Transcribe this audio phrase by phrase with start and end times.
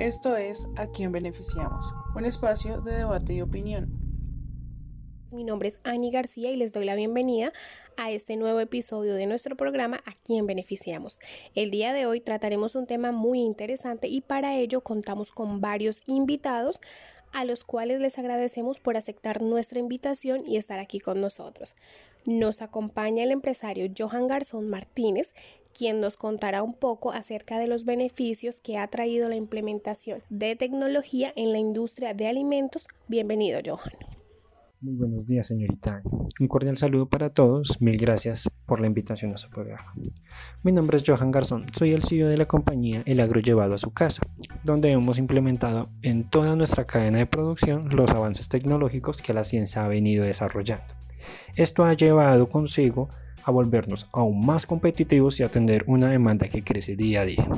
[0.00, 3.98] Esto es A quién beneficiamos, un espacio de debate y opinión.
[5.32, 7.52] Mi nombre es Ani García y les doy la bienvenida
[7.96, 11.18] a este nuevo episodio de nuestro programa A quién beneficiamos.
[11.56, 16.02] El día de hoy trataremos un tema muy interesante y para ello contamos con varios
[16.06, 16.80] invitados
[17.32, 21.74] a los cuales les agradecemos por aceptar nuestra invitación y estar aquí con nosotros.
[22.24, 25.34] Nos acompaña el empresario Johan Garzón Martínez,
[25.76, 30.56] quien nos contará un poco acerca de los beneficios que ha traído la implementación de
[30.56, 32.86] tecnología en la industria de alimentos.
[33.06, 33.92] Bienvenido, Johan.
[34.80, 36.02] Muy buenos días, señorita.
[36.40, 37.80] Un cordial saludo para todos.
[37.80, 39.94] Mil gracias por la invitación a su programa.
[40.62, 41.64] Mi nombre es Johan Garzón.
[41.72, 44.20] Soy el CEO de la compañía El Agro Llevado a su casa,
[44.62, 49.86] donde hemos implementado en toda nuestra cadena de producción los avances tecnológicos que la ciencia
[49.86, 50.94] ha venido desarrollando.
[51.56, 53.08] Esto ha llevado consigo
[53.42, 57.48] a volvernos aún más competitivos y atender una demanda que crece día a día.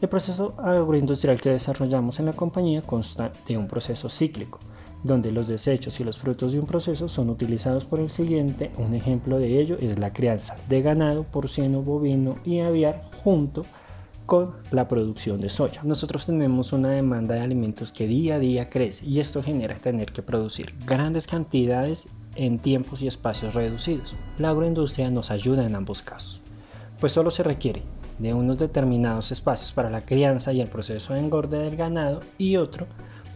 [0.00, 4.60] El proceso agroindustrial que desarrollamos en la compañía consta de un proceso cíclico,
[5.02, 8.70] donde los desechos y los frutos de un proceso son utilizados por el siguiente.
[8.78, 13.64] Un ejemplo de ello es la crianza de ganado, porcino, bovino y aviar junto
[14.26, 15.82] con la producción de soya.
[15.82, 20.12] Nosotros tenemos una demanda de alimentos que día a día crece y esto genera tener
[20.12, 24.14] que producir grandes cantidades en tiempos y espacios reducidos.
[24.38, 26.40] La agroindustria nos ayuda en ambos casos,
[27.00, 27.82] pues solo se requiere
[28.18, 32.56] de unos determinados espacios para la crianza y el proceso de engorde del ganado y
[32.56, 32.86] otro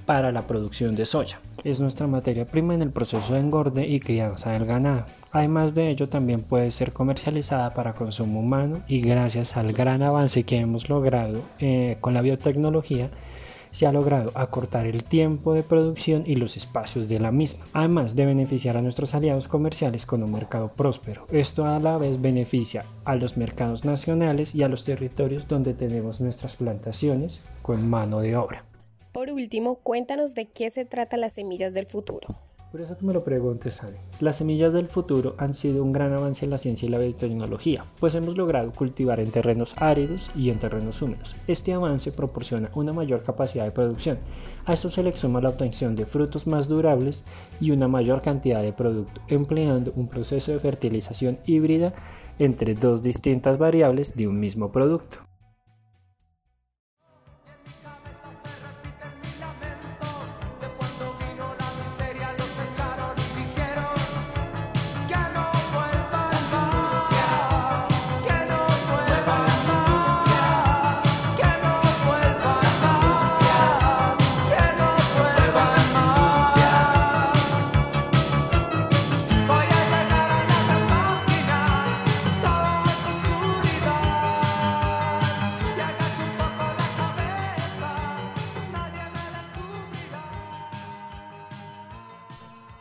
[0.07, 1.41] para la producción de soya.
[1.65, 5.05] Es nuestra materia prima en el proceso de engorde y crianza del ganado.
[5.33, 10.45] Además de ello, también puede ser comercializada para consumo humano y gracias al gran avance
[10.45, 13.11] que hemos logrado eh, con la biotecnología,
[13.73, 18.17] se ha logrado acortar el tiempo de producción y los espacios de la misma, además
[18.17, 21.27] de beneficiar a nuestros aliados comerciales con un mercado próspero.
[21.31, 26.23] Esto a la vez beneficia a los mercados nacionales y a los territorios donde tenemos
[26.23, 28.65] nuestras plantaciones con mano de obra.
[29.17, 32.29] Por último, cuéntanos de qué se trata las semillas del futuro.
[32.71, 33.97] Por eso que me lo preguntes, Ale.
[34.21, 37.87] Las semillas del futuro han sido un gran avance en la ciencia y la biotecnología,
[37.99, 41.35] pues hemos logrado cultivar en terrenos áridos y en terrenos húmedos.
[41.47, 44.19] Este avance proporciona una mayor capacidad de producción.
[44.67, 47.25] A esto se le suma la obtención de frutos más durables
[47.59, 51.95] y una mayor cantidad de producto, empleando un proceso de fertilización híbrida
[52.39, 55.26] entre dos distintas variables de un mismo producto.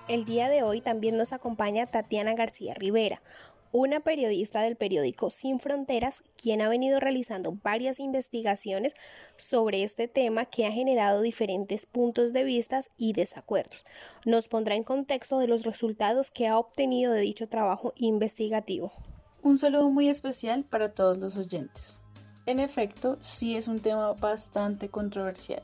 [0.07, 3.23] El día de hoy también nos acompaña Tatiana García Rivera,
[3.71, 8.93] una periodista del periódico Sin Fronteras, quien ha venido realizando varias investigaciones
[9.35, 13.83] sobre este tema que ha generado diferentes puntos de vista y desacuerdos.
[14.25, 18.93] Nos pondrá en contexto de los resultados que ha obtenido de dicho trabajo investigativo.
[19.41, 21.99] Un saludo muy especial para todos los oyentes.
[22.45, 25.63] En efecto, sí es un tema bastante controversial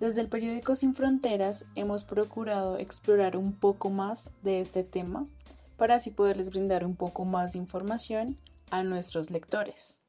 [0.00, 5.26] desde el periódico Sin Fronteras hemos procurado explorar un poco más de este tema
[5.76, 8.36] para así poderles brindar un poco más de información
[8.70, 10.00] a nuestros lectores.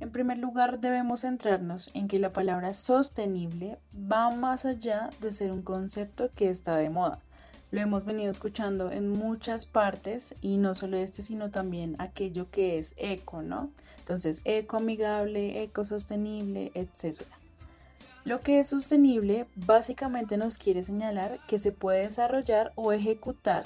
[0.00, 5.50] En primer lugar, debemos centrarnos en que la palabra sostenible va más allá de ser
[5.50, 7.20] un concepto que está de moda.
[7.70, 12.78] Lo hemos venido escuchando en muchas partes y no solo este, sino también aquello que
[12.78, 13.70] es eco, ¿no?
[13.98, 17.36] Entonces, eco amigable, eco etcétera.
[18.26, 23.62] Lo que es sostenible básicamente nos quiere señalar que se puede desarrollar o ejecutar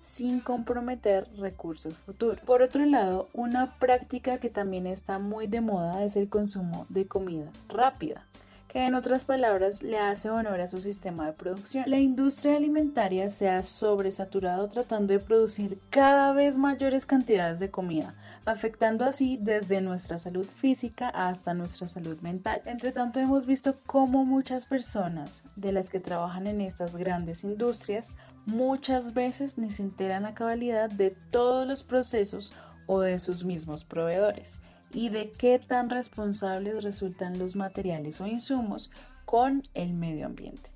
[0.00, 2.40] sin comprometer recursos futuros.
[2.40, 7.06] Por otro lado, una práctica que también está muy de moda es el consumo de
[7.06, 8.26] comida rápida
[8.70, 11.84] que en otras palabras le hace honor a su sistema de producción.
[11.88, 18.14] La industria alimentaria se ha sobresaturado tratando de producir cada vez mayores cantidades de comida,
[18.44, 22.62] afectando así desde nuestra salud física hasta nuestra salud mental.
[22.64, 28.12] Entre tanto, hemos visto cómo muchas personas de las que trabajan en estas grandes industrias
[28.46, 32.52] muchas veces ni se enteran a cabalidad de todos los procesos
[32.86, 34.60] o de sus mismos proveedores
[34.92, 38.90] y de qué tan responsables resultan los materiales o insumos
[39.24, 40.70] con el medio ambiente.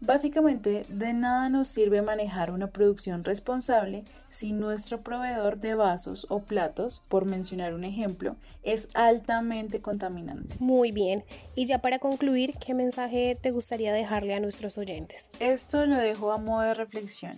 [0.00, 6.40] Básicamente, de nada nos sirve manejar una producción responsable si nuestro proveedor de vasos o
[6.40, 10.56] platos, por mencionar un ejemplo, es altamente contaminante.
[10.58, 11.24] Muy bien.
[11.54, 15.30] Y ya para concluir, ¿qué mensaje te gustaría dejarle a nuestros oyentes?
[15.40, 17.36] Esto lo dejo a modo de reflexión.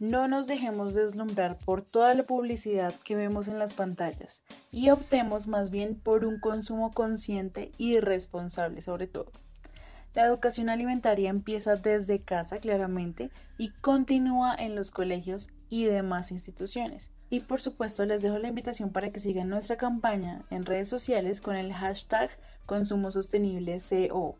[0.00, 5.48] No nos dejemos deslumbrar por toda la publicidad que vemos en las pantallas y optemos
[5.48, 9.32] más bien por un consumo consciente y responsable sobre todo.
[10.14, 17.10] La educación alimentaria empieza desde casa claramente y continúa en los colegios y demás instituciones.
[17.28, 21.40] Y por supuesto les dejo la invitación para que sigan nuestra campaña en redes sociales
[21.40, 22.30] con el hashtag
[22.66, 24.38] consumo sostenible CO.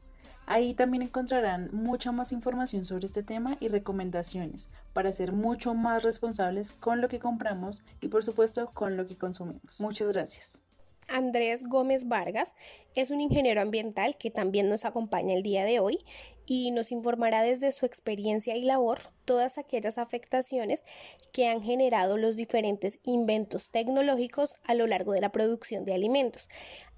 [0.51, 6.03] Ahí también encontrarán mucha más información sobre este tema y recomendaciones para ser mucho más
[6.03, 9.79] responsables con lo que compramos y por supuesto con lo que consumimos.
[9.79, 10.59] Muchas gracias.
[11.07, 12.55] Andrés Gómez Vargas
[12.97, 15.99] es un ingeniero ambiental que también nos acompaña el día de hoy
[16.49, 20.83] y nos informará desde su experiencia y labor todas aquellas afectaciones
[21.31, 26.49] que han generado los diferentes inventos tecnológicos a lo largo de la producción de alimentos.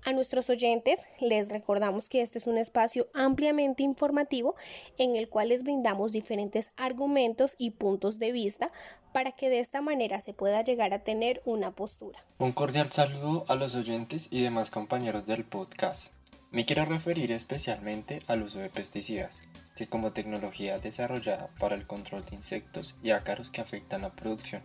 [0.04, 4.54] A nuestros oyentes les recordamos que este es un espacio ampliamente informativo
[4.98, 8.70] en el cual les brindamos diferentes argumentos y puntos de vista
[9.12, 12.24] para que de esta manera se pueda llegar a tener una postura.
[12.38, 16.12] Un cordial saludo a los oyentes y demás compañeros del podcast.
[16.52, 19.40] Me quiero referir especialmente al uso de pesticidas,
[19.76, 24.60] que como tecnología desarrollada para el control de insectos y ácaros que afectan la producción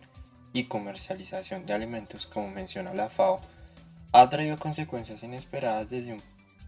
[0.52, 3.40] y comercialización de alimentos, como menciona la FAO,
[4.10, 6.22] ha traído consecuencias inesperadas desde un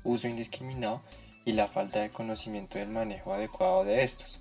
[0.05, 1.03] uso indiscriminado
[1.45, 4.41] y la falta de conocimiento del manejo adecuado de estos.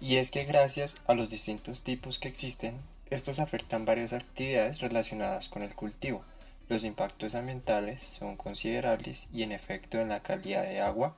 [0.00, 2.80] Y es que gracias a los distintos tipos que existen,
[3.10, 6.24] estos afectan varias actividades relacionadas con el cultivo,
[6.70, 11.16] los impactos ambientales son considerables y en efecto en la calidad de agua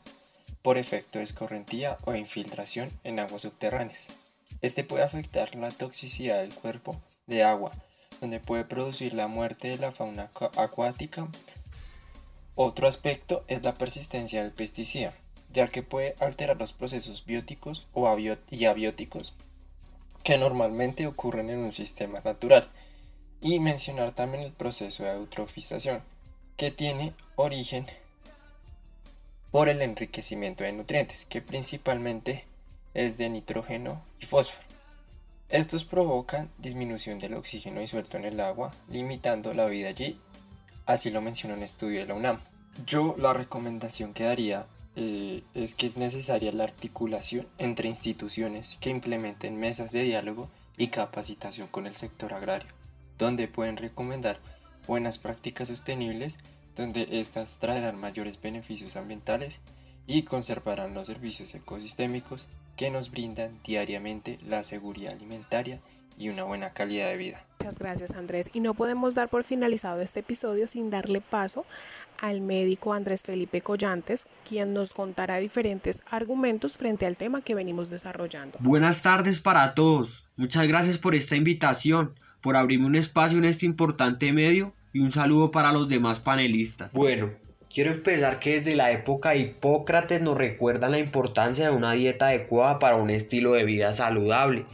[0.62, 4.08] por efecto de escorrentía o infiltración en aguas subterráneas.
[4.62, 7.70] Este puede afectar la toxicidad del cuerpo de agua,
[8.22, 11.28] donde puede producir la muerte de la fauna acuática.
[12.54, 15.12] Otro aspecto es la persistencia del pesticida,
[15.52, 18.16] ya que puede alterar los procesos bióticos o
[18.50, 19.34] y abióticos
[20.22, 22.70] que normalmente ocurren en un sistema natural
[23.42, 26.00] y mencionar también el proceso de eutrofización,
[26.56, 27.86] que tiene origen
[29.50, 32.44] por el enriquecimiento de nutrientes, que principalmente
[32.94, 34.64] es de nitrógeno y fósforo.
[35.48, 40.18] Estos provocan disminución del oxígeno disuelto en el agua, limitando la vida allí,
[40.86, 42.38] así lo menciona un estudio de la UNAM.
[42.86, 48.90] Yo la recomendación que daría eh, es que es necesaria la articulación entre instituciones que
[48.90, 50.48] implementen mesas de diálogo
[50.78, 52.81] y capacitación con el sector agrario
[53.18, 54.40] donde pueden recomendar
[54.86, 56.38] buenas prácticas sostenibles,
[56.76, 59.60] donde éstas traerán mayores beneficios ambientales
[60.06, 65.80] y conservarán los servicios ecosistémicos que nos brindan diariamente la seguridad alimentaria
[66.18, 67.44] y una buena calidad de vida.
[67.60, 68.50] Muchas gracias Andrés.
[68.52, 71.64] Y no podemos dar por finalizado este episodio sin darle paso
[72.20, 77.88] al médico Andrés Felipe Collantes, quien nos contará diferentes argumentos frente al tema que venimos
[77.88, 78.58] desarrollando.
[78.60, 80.24] Buenas tardes para todos.
[80.36, 85.10] Muchas gracias por esta invitación por abrirme un espacio en este importante medio y un
[85.10, 86.92] saludo para los demás panelistas.
[86.92, 87.30] Bueno,
[87.72, 92.26] quiero empezar que desde la época de Hipócrates nos recuerdan la importancia de una dieta
[92.26, 94.64] adecuada para un estilo de vida saludable.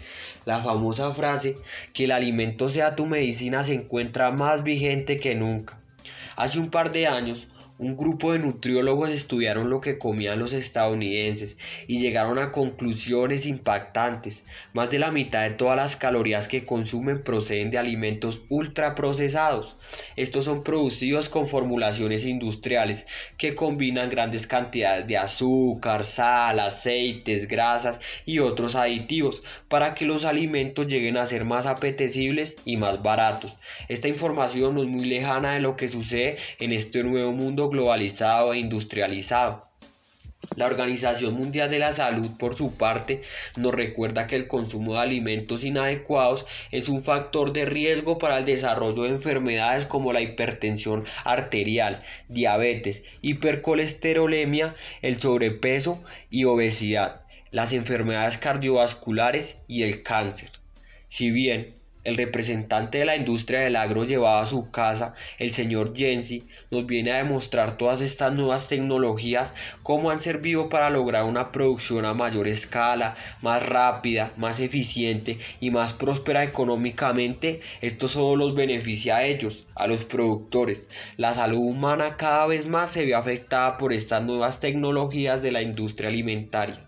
[0.44, 1.56] La famosa frase
[1.92, 5.78] que el alimento sea tu medicina se encuentra más vigente que nunca.
[6.36, 7.48] Hace un par de años,
[7.78, 11.56] un grupo de nutriólogos estudiaron lo que comían los estadounidenses
[11.86, 14.46] y llegaron a conclusiones impactantes.
[14.74, 19.76] Más de la mitad de todas las calorías que consumen proceden de alimentos ultraprocesados.
[20.16, 23.06] Estos son producidos con formulaciones industriales
[23.36, 30.24] que combinan grandes cantidades de azúcar, sal, aceites, grasas y otros aditivos para que los
[30.24, 33.56] alimentos lleguen a ser más apetecibles y más baratos.
[33.88, 37.32] Esta información no es muy lejana de lo que sucede en este nuevo
[37.70, 39.68] globalizado e industrializado.
[40.56, 43.20] La Organización Mundial de la Salud, por su parte,
[43.56, 48.44] nos recuerda que el consumo de alimentos inadecuados es un factor de riesgo para el
[48.44, 58.38] desarrollo de enfermedades como la hipertensión arterial, diabetes, hipercolesterolemia, el sobrepeso y obesidad, las enfermedades
[58.38, 60.50] cardiovasculares y el cáncer.
[61.08, 61.74] Si bien
[62.08, 66.86] el representante de la industria del agro llevado a su casa, el señor Jensi, nos
[66.86, 72.14] viene a demostrar todas estas nuevas tecnologías, cómo han servido para lograr una producción a
[72.14, 77.60] mayor escala, más rápida, más eficiente y más próspera económicamente.
[77.82, 80.88] Esto solo los beneficia a ellos, a los productores.
[81.18, 85.60] La salud humana cada vez más se ve afectada por estas nuevas tecnologías de la
[85.60, 86.87] industria alimentaria.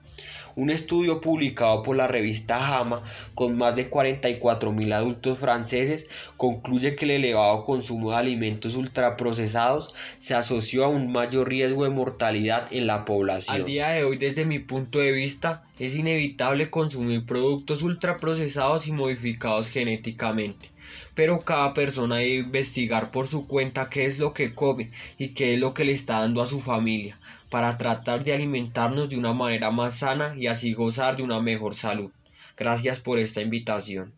[0.61, 3.02] Un estudio publicado por la revista JAMA
[3.35, 10.35] con más de 44.000 adultos franceses concluye que el elevado consumo de alimentos ultraprocesados se
[10.35, 13.57] asoció a un mayor riesgo de mortalidad en la población.
[13.57, 18.93] Al día de hoy, desde mi punto de vista, es inevitable consumir productos ultraprocesados y
[18.93, 20.69] modificados genéticamente
[21.14, 25.55] pero cada persona debe investigar por su cuenta qué es lo que come y qué
[25.55, 27.19] es lo que le está dando a su familia,
[27.50, 31.75] para tratar de alimentarnos de una manera más sana y así gozar de una mejor
[31.75, 32.11] salud.
[32.57, 34.14] Gracias por esta invitación.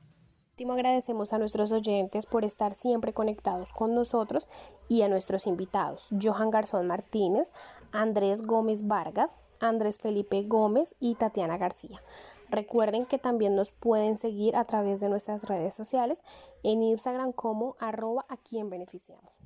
[0.53, 4.47] Último agradecemos a nuestros oyentes por estar siempre conectados con nosotros
[4.87, 7.53] y a nuestros invitados, Johan Garzón Martínez,
[7.91, 12.03] Andrés Gómez Vargas, Andrés Felipe Gómez y Tatiana García.
[12.51, 16.23] Recuerden que también nos pueden seguir a través de nuestras redes sociales
[16.63, 19.39] en Instagram como arroba a quien beneficiamos.